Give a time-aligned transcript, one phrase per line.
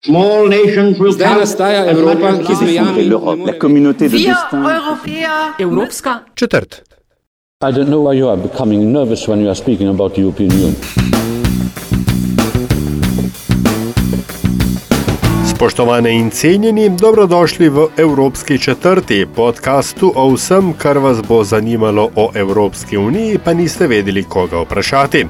[0.00, 3.04] Zdaj nastaja Evropa, ki z mejami
[3.44, 4.64] la communauté de destin.
[5.58, 6.82] Evropska četrt.
[7.60, 10.52] I don't know why you are becoming nervous when you are speaking about the European
[10.52, 10.74] Union.
[15.44, 22.30] Spoštovane in cenjeni, dobrodošli v Evropski četrti podkastu o vsem, kar vas bo zanimalo o
[22.34, 25.26] Evropski uniji, pa niste vedeli, koga vprašati.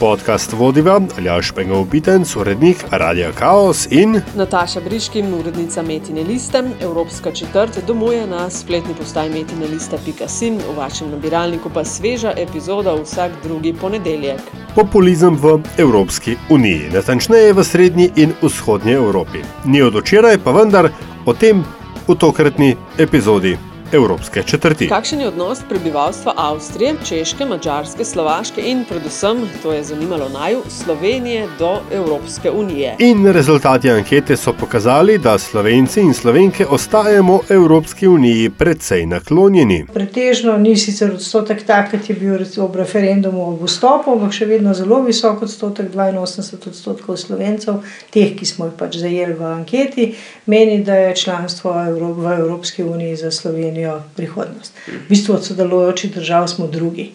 [0.00, 6.62] Podcast vodiva Aljaš Pengovbitenc, urednik Radia Chaos in Nataša Briškim, urednica Metine Liste.
[6.82, 13.32] Evropska četrt domuje na spletni postaji Metine Liste.sin, v vašem nabiralniku pa sveža epizoda vsak
[13.44, 14.40] drugi ponedeljek.
[14.74, 19.38] populizem v Evropski uniji, natančneje v srednji in vzhodnji Evropi.
[19.64, 20.88] Ni od včeraj, pa vendar
[21.26, 21.64] o tem
[22.08, 23.58] v tokratni epizodi
[23.92, 24.88] Evropske četrti.
[24.88, 31.48] Kakšen je odnos prebivalstva Avstrije, Češke, Mačarske, Slovaške in predvsem, to je zanimalo naju, Slovenije
[31.58, 32.96] do Evropske unije?
[32.98, 39.86] In rezultati ankete so pokazali, da Slovenci in Slovenke ostajamo Evropski uniji precej naklonjeni.
[39.94, 44.74] Pretežno ni sicer odstotek tak, kot je bil ob referendumu ob vstopu, ampak še vedno
[44.74, 50.08] zelo visok odstotek, 82 odstotkov slovencev, teh, ki smo jih pač zajeli v anketi,
[50.46, 51.74] meni, da je članstvo
[52.16, 53.79] v Evropski uniji za Slovenijo
[54.16, 54.72] prihodnost.
[54.86, 57.12] V bistvu od sodelujočih držav smo drugi.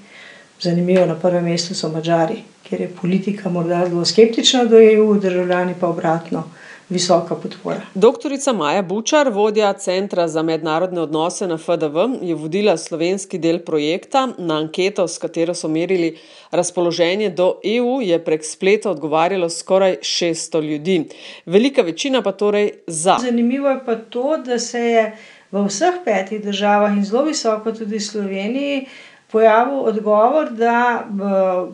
[0.62, 5.74] Zanimivo, na prvem mestu so Mačari, kjer je politika morda zelo skeptična do EU, državljani
[5.80, 6.44] pa obratno,
[6.90, 7.82] visoka podpora.
[7.94, 14.30] Doktorica Maja Bučar, vodja Centra za mednarodne odnose na FDV, je vodila slovenski del projekta.
[14.38, 16.18] Na anketo, s katero so merili
[16.52, 21.04] razpoloženje do EU, je prek spleta odgovarjalo skoraj 600 ljudi.
[21.46, 23.18] Velika večina pa torej za.
[23.22, 25.18] Zanimivo je pa to, da se je
[25.56, 28.86] v vseh petih državah in zelo visoko tudi v Sloveniji
[29.32, 31.06] pojavil odgovor, da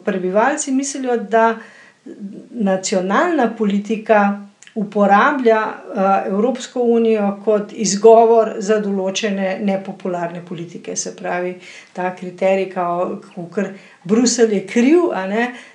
[0.06, 1.58] prebivalci mislijo, da
[2.52, 10.96] nacionalna politika uporablja eh, Evropsko unijo kot izgovor za določene nepopularne politike.
[10.96, 11.58] Se pravi,
[11.94, 15.12] ta kriterij, kot Bruselj je kriv,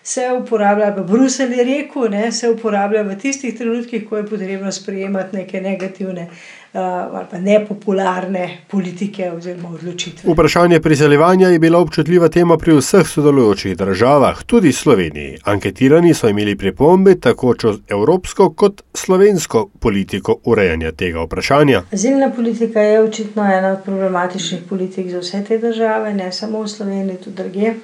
[0.02, 4.72] se uporablja, pa Bruselj je rekel, ne, se uporablja v tistih trenutkih, ko je potrebno
[4.72, 10.32] sprejemati neke negativne uh, ali pa nepopularne politike oziroma odločitve.
[10.32, 15.38] Vprašanje priseljevanja je bila občutljiva tema pri vseh sodelujočih državah, tudi Sloveniji.
[15.44, 21.82] Anketirani so imeli pripombe tako čez evropsko kot slovensko politiko urejanja tega vprašanja.
[21.92, 26.68] Azilna politika je očitno ena od problematičnih politik za vse te države, ne samo v
[26.68, 27.74] Sloveniji, tudi druge.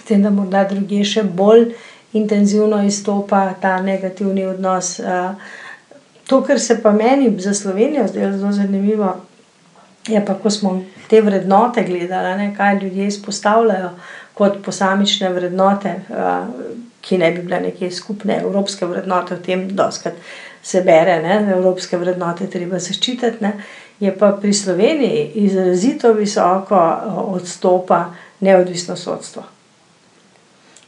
[0.00, 1.70] S tem, da morda druge še bolj
[2.12, 5.00] intenzivno izstopa ta negativni odnos.
[5.00, 5.34] eh,
[6.30, 9.16] To, kar se pa meni za Slovenijo zdelo zelo zanimivo,
[10.08, 13.90] je pa, ko smo te vrednote gledali, ne, kaj ljudje izpostavljajo
[14.34, 16.46] kot posamične vrednote, eh,
[17.00, 20.14] ki ne bi bile neke skupne evropske vrednote, o tem doskrat
[20.62, 23.44] se bere, ne, evropske vrednote treba zaščititi.
[23.44, 23.52] Ne,
[24.00, 28.04] je pa pri Sloveniji izrazito visoko eh, odstopa
[28.40, 29.42] neodvisno sodstvo.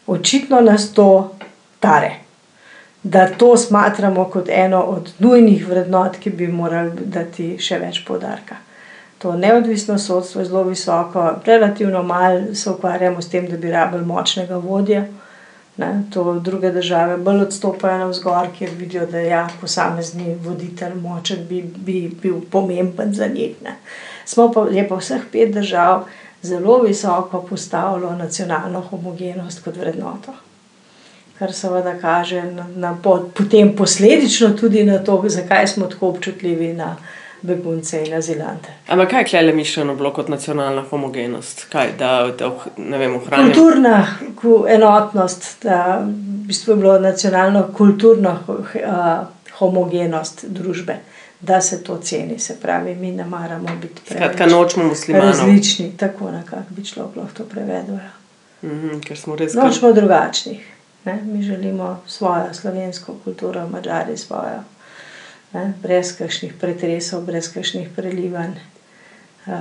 [0.07, 1.35] Očitno nas to
[1.81, 2.21] tare,
[3.03, 8.57] da to smatramo kot eno od nujnih vrednot, ki bi morali dati še več poudarka.
[9.23, 14.05] To neodvisno sodstvo je zelo visoko, relativno malo se ukvarjamo s tem, da bi rabili
[14.05, 15.05] močnega vodja.
[15.77, 21.63] Ne, to druge države bolj odstopajo navzgor, kjer vidijo, da ja, posamezni voditelj močen bi,
[21.77, 23.57] bi bil pomemben za njih.
[24.25, 26.05] Smo pa, je pa vseh pet držav
[26.43, 30.35] zelo visoko postavilo nacionalno homogenost kot vrednoto.
[31.39, 36.73] Kar seveda kaže na, na, po- potem posledično tudi na to, zakaj smo tako občutljivi
[36.73, 36.97] na
[37.43, 38.69] begunce in azilante.
[38.89, 41.65] Ampak kaj je klele mišljeno bilo kot nacionalna homogenost?
[41.65, 43.53] Kaj, da, da oh- ne vem, ohranjamo?
[43.55, 44.07] Kulturna
[44.37, 46.13] ku- enotnost, da v
[46.47, 49.27] bistvu je bilo nacionalno kulturno uh,
[49.59, 50.97] homogenost družbe,
[51.41, 52.39] da se to ceni.
[52.39, 55.29] Se pravi, mi ne maramo biti Skratka, nočemo muslimanov.
[55.31, 57.95] različni, tako nekako bi človek lahko to prevedel.
[57.97, 58.11] Ja.
[58.65, 60.69] Mhm, ker smo res Nočemo drugačnih.
[61.05, 61.23] Ne?
[61.25, 64.61] Mi želimo svojo slovensko kulturo, mačari svojo,
[65.53, 65.73] ne?
[65.83, 68.53] brez kakšnih pretresov, brez kakšnih prelivanj,
[69.47, 69.53] uh,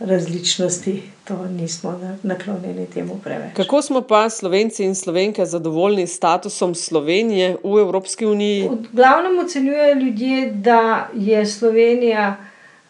[0.00, 0.94] različnosti.
[1.24, 3.54] To nismo na- naklonjeni temu preveč.
[3.54, 8.68] Kako smo pa Slovenci in Slovenke zadovoljni s statusom Slovenije v Evropski uniji?
[8.68, 10.80] V glavnem ocenjujejo ljudje, da
[11.14, 12.36] je Slovenija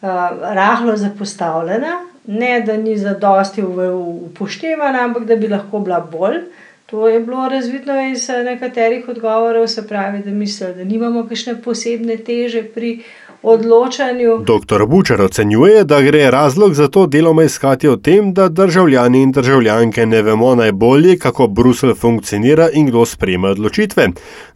[0.00, 0.08] uh,
[0.42, 1.92] rahlo zapostavljena,
[2.26, 3.90] ne da ni zadosti v-
[4.22, 6.40] upoštevana, ampak da bi lahko bila bolj.
[6.86, 12.16] To je bilo razvidno iz nekaterih odgovorov, se pravi, da mislijo, da nimamo kakšne posebne
[12.16, 12.98] teže pri
[13.42, 14.38] odločanju.
[14.44, 14.84] Dr.
[14.86, 20.06] Bučar ocenjuje, da gre razlog za to deloma iskati v tem, da državljani in državljanke
[20.06, 24.08] ne vemo najbolje, kako Bruselj funkcionira in kdo sprejema odločitve.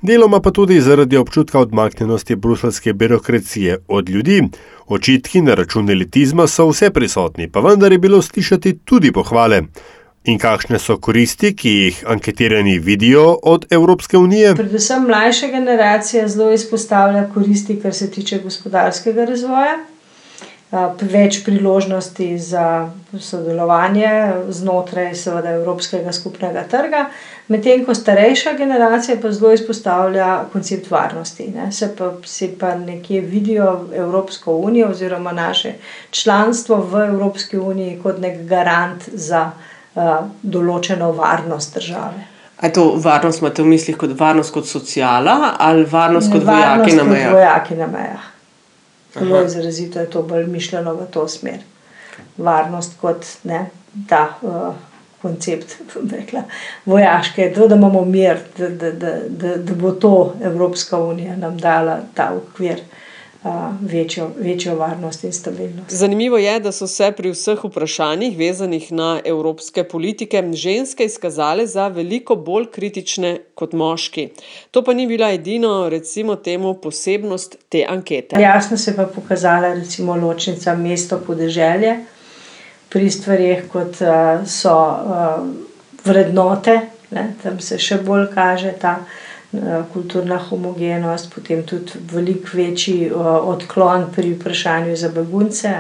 [0.03, 4.43] Deloma pa tudi zaradi občutka odmaknjenosti bruselske birokracije od ljudi.
[4.87, 9.63] Očitki na račun elitizma so vse prisotni, pa vendar je bilo slišati tudi pohvale.
[10.25, 14.55] In kakšne so koristi, ki jih anketirani vidijo od Evropske unije?
[14.57, 19.79] Predvsem mlajša generacija zelo izpostavlja koristi, kar se tiče gospodarskega razvoja.
[21.01, 24.11] Več priložnosti za sodelovanje
[24.53, 27.07] znotraj seveda, Evropskega skupnega trga,
[27.49, 31.49] medtem ko starejša generacija pa zelo izpostavlja koncept varnosti.
[31.55, 31.71] Ne.
[31.73, 35.73] Se pa, se pa nekje vidijo Evropsko unijo oziroma naše
[36.11, 39.47] članstvo v Evropski uniji kot nek garant za.
[39.57, 39.78] Eh,
[40.43, 42.27] določeno varnost države.
[42.63, 47.07] Je to varnost, imate v mislih kot varnost, kot sociala ali varnost kot vojaki na
[47.07, 47.33] mejah?
[47.33, 48.27] Vojaki na mejah.
[49.15, 51.63] Zelo izrazito je to bolj mišljeno v to smer.
[52.37, 53.69] Varnost kot ne,
[54.11, 54.75] ta uh,
[55.23, 55.77] koncept,
[56.19, 56.45] rekla,
[56.87, 61.59] vojaške, to, da imamo mir, da, da, da, da, da bo to Evropska unija nam
[61.59, 62.83] dala ta okvir.
[62.83, 63.08] Uh,
[63.81, 65.91] večjo, večjo varnost in stabilnost.
[65.91, 71.89] Zanimivo je, da so se pri vseh vprašanjih, vezanih na evropske politike, ženske izkazale za
[71.89, 74.29] veliko bolj kritične kot moški.
[74.71, 78.41] To pa ni bila edino, recimo, temu posebnost te ankete.
[78.41, 81.97] Jasno se pa pokazala, recimo, ločnica mesto podeželje
[82.89, 83.97] pri stvarih, kot
[84.47, 84.75] so
[86.05, 86.81] vrednote,
[87.11, 88.99] ne, tam se še bolj kaže ta.
[89.53, 93.13] Eh, kulturna homogenost, potem tudi veliko večji eh,
[93.53, 95.73] odklon pri vprašanju za begunce.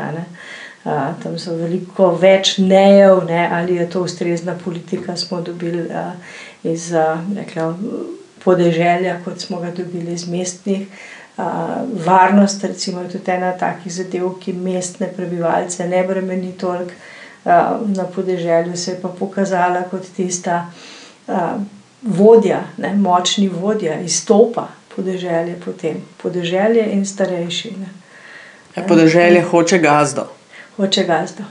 [0.85, 0.93] Uh,
[1.23, 5.83] tam so veliko več nejev, ne, ali je to ustrezna politika, smo dobili
[6.63, 6.87] iz
[7.37, 7.75] rekla,
[8.45, 10.87] podeželja, kot smo ga dobili iz mestnih.
[12.07, 16.95] Varnost, recimo, je tudi ena takih zadev, ki mestne prebivalce ne bremeni toliko,
[17.99, 20.71] na podeželju se je pa pokazala kot tista.
[22.03, 27.73] Vodja, ne, močni vodja, izstopa podeželje potem, podeželje in starejši.
[27.79, 27.91] Ne.
[28.77, 30.29] Ja, podeželje hoče gazdo.
[30.77, 31.45] Hoče gazdo.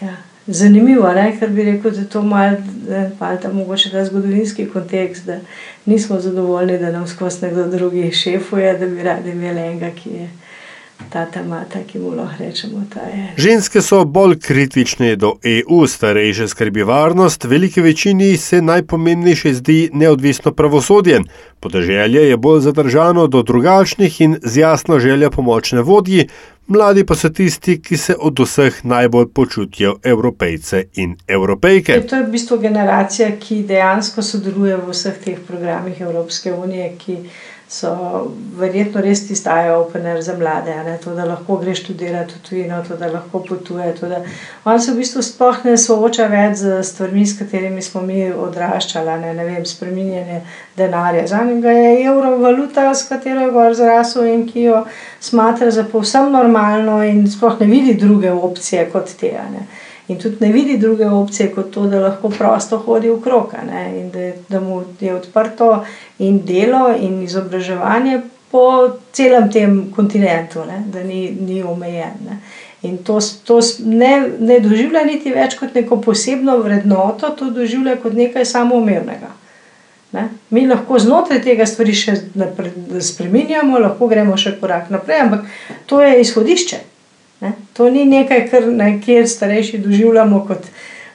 [0.00, 0.16] Ja.
[0.46, 2.56] Zanimivo je, ker bi rekel, da je to malo
[3.42, 5.40] ta mogoče ta zgodovinski kontekst, da
[5.84, 10.28] nismo zadovoljni, da nam skozi nekdo drugi šefuje, da bi radi imeli enega, ki je
[11.12, 12.82] ta temata, ki mu lahko rečemo.
[13.36, 20.52] Ženske so bolj kritične do EU, starejše skrbi varnost, veliki večini se najpomembnejše zdi neodvisno
[20.52, 21.20] pravosodje.
[21.60, 26.28] Podeželje je bolj zadržano do drugačnih in z jasno željo pomočne vodji,
[26.66, 32.00] mladi pa so tisti, ki se od vseh najbolj počutijo evropejce in evropejke.
[32.06, 36.92] To je v bistvu generacija, ki dejansko sodeluje v vseh teh programih Evropske unije
[37.68, 37.90] so
[38.58, 43.08] verjetno res tisti eye-opener za mlade, to, da lahko greš študirati v tujino, to, da
[43.10, 43.88] lahko potuje.
[44.00, 44.20] Da,
[44.64, 49.16] on se v bistvu sploh ne sooča več z stvarmi, s katerimi smo mi odraščali,
[49.24, 50.44] ne, ne vem, spreminjanje
[50.78, 51.26] denarja.
[51.26, 54.84] Za njega je evro valuta, s katero je gor zrasel in ki jo
[55.20, 59.34] smatra za povsem normalno in sploh ne vidi druge opcije kot te.
[59.50, 59.66] Ne
[60.08, 63.18] in tudi ne vidi druge opcije kot to, da lahko prosto hodi v
[64.00, 65.84] in da, da mu je odprto
[66.18, 68.20] in delo in izobraževanje
[68.50, 70.84] po celem tem kontinentu, ne?
[70.86, 72.14] da ni, ni omejen.
[72.26, 72.38] Ne?
[72.82, 78.14] In to, to ne, ne doživlja niti več kot neko posebno vrednoto, to doživlja kot
[78.14, 79.32] nekaj samoumevnega.
[80.12, 80.28] Ne?
[80.50, 82.14] Mi lahko znotraj tega stvari še
[83.02, 85.48] spremenjamo, lahko gremo še korak naprej, ampak
[85.90, 86.78] to je izhodišče.
[87.40, 87.52] Ne?
[87.72, 90.68] To ni nekaj, kar nekje starejši doživljamo kot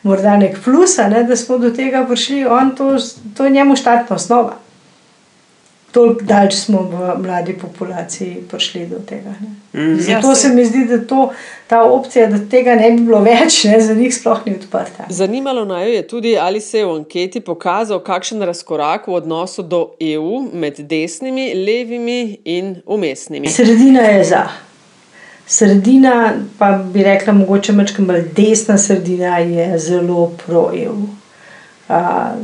[0.04, 1.24] morda nek plus, ne?
[1.24, 2.98] da smo do tega prišli, on to,
[3.38, 4.58] to je njemu štartna osnova.
[5.92, 9.34] Toliko daljši smo v mladi populaciji prišli do tega.
[9.74, 11.34] Mm, Zato ja, se mi zdi, da to,
[11.68, 15.10] ta opcija, da tega ne bi bilo več, ne, za njih sploh ni odprta.
[15.10, 19.90] Zanimalo naj je tudi, ali se je v anketi pokazal kakšen razkorak v odnosu do
[20.00, 23.52] EU med desnimi, levimi in umestnimi.
[23.52, 24.48] Sredina je za.
[25.52, 30.96] Sredina, pa bi rekla, mogoče malo bolj desna sredina, je zelo pro-EU.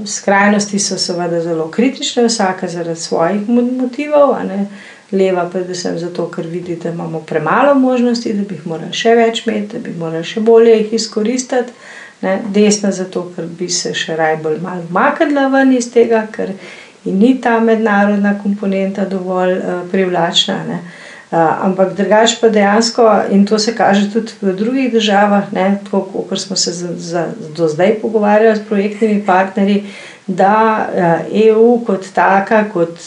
[0.05, 4.35] Skrajnosti so seveda zelo kritične, vsaka zaradi svojih motivov,
[5.11, 9.45] leva predvsem zato, ker vidi, da imamo premalo možnosti, da bi jih morali še več
[9.45, 11.71] imeti, da bi morali še bolje jih izkoristiti.
[12.21, 12.41] Ne?
[12.51, 16.51] Desna zato, ker bi se še raj bolj malo umaknila ven iz tega, ker
[17.05, 20.63] ni ta mednarodna komponenta dovolj uh, privlačna.
[20.67, 20.83] Ne?
[21.31, 26.39] Ampak drugač pa dejansko, in to se kaže tudi v drugih državah, ne, tako kot
[26.39, 27.25] smo se za, za,
[27.57, 29.84] do zdaj pogovarjali s projektnimi partnerji,
[30.27, 30.88] da
[31.31, 33.00] EU kot taka, kot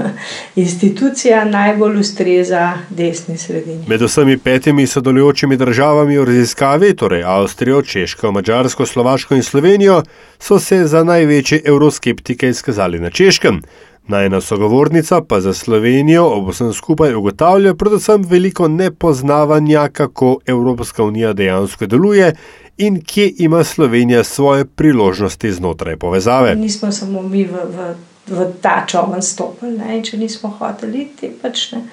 [0.64, 3.84] institucija najbolj ustreza desni sredini.
[3.88, 10.02] Med vsemi petimi sodelujočimi državami v raziskavi, torej Avstrijo, Češko, Mačarsko, Slovaško in Slovenijo,
[10.38, 13.62] so se za največje evroskeptike izkazali na Češkem.
[14.08, 21.32] Najna sogovornica pa za Slovenijo ob vsem skupaj ugotavlja predvsem veliko nepoznavanja, kako Evropska unija
[21.32, 22.34] dejansko deluje
[22.78, 26.54] in kje ima Slovenija svoje priložnosti znotraj povezave.
[26.54, 27.94] Nismo samo mi v, v,
[28.26, 30.02] v ta čovn stopili, ne?
[30.04, 31.84] če nismo hoteli, ti pač ne.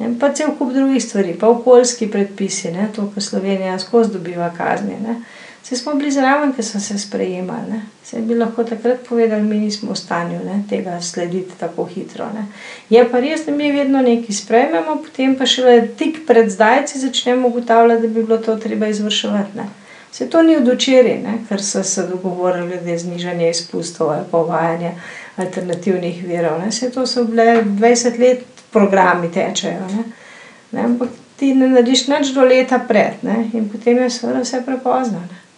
[0.00, 2.88] In pa cel kup drugih stvari, pa okoljski predpisi, ne?
[2.96, 4.96] to, kar Slovenija skozi dobiva kazni.
[5.02, 5.20] Ne?
[5.62, 7.80] Vse smo bili zraven, ki so se sprejemali.
[8.04, 12.26] Se bi lahko takrat povedali, mi nismo v stanju ne, tega slediti tako hitro.
[12.34, 12.46] Ne.
[12.90, 17.48] Je pa res, da mi vedno nekaj sprejmemo, potem pa še tik pred zdajci začnemo
[17.48, 19.56] ugotavljati, da bi bilo to treba izvrševati.
[19.58, 19.68] Ne.
[20.12, 24.94] Se to ni od včeraj, ker so se dogovorili, da je znižanje izpustov ali povajanje
[25.36, 26.58] alternativnih virov.
[26.64, 26.72] Ne.
[26.72, 29.86] Se to so bile 20 let programi tečejo.
[29.92, 30.04] Ne.
[30.72, 35.20] Ne, ampak ti ne narediš nič do leta pred ne, in potem je vse prepozno.
[35.20, 35.49] Ne.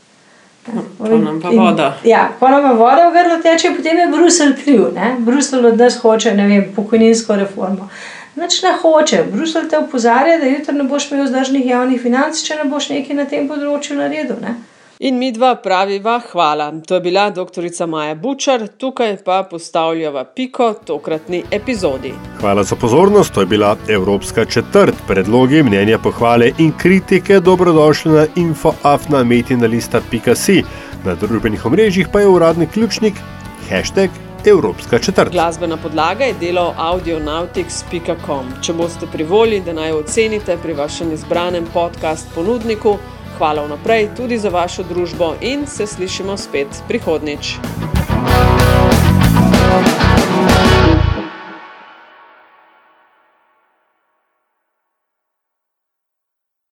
[0.98, 1.94] Ponovno pa voda.
[2.04, 4.84] In, ja, ponovno voda v grlo teče, potem je Bruselj kriv.
[4.94, 5.16] Ne?
[5.18, 7.88] Bruselj od nas hoče vem, pokojninsko reformo.
[8.36, 9.24] Noč ne hoče.
[9.32, 13.16] Bruselj te opozarja, da jutri ne boš imel vzdržnih javnih financ, če ne boš nekaj
[13.16, 14.38] na tem področju naredil.
[14.40, 14.54] Ne?
[15.02, 16.72] In mi dva praviva hvala.
[16.86, 17.86] To je bila dr.
[17.86, 22.12] Maja Bučar, tukaj pa postavljava piko tokratni epizodi.
[22.40, 24.94] Hvala za pozornost, to je bila Evropska četrt.
[25.06, 30.62] Predlogi, mnenja, pohvale in kritike dobrodošli na infoafnametinalista.si.
[31.04, 33.14] Na družbenih omrežjih pa je uradni ključnik
[33.70, 34.10] hashtag
[34.46, 35.32] Evropska četrt.
[35.32, 38.46] Glasbena podlaga je delo audionautics.com.
[38.62, 42.98] Če boste privoli, da naj ocenite pri vašem izbranem podcast ponudniku,
[43.38, 47.56] hvala vnaprej tudi za vašo družbo in se slišimo spet prihodnič.